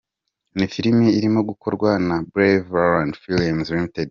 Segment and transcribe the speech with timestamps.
[0.57, 3.97] Ni filimi irimo gukorwa na Braveland films Ltd.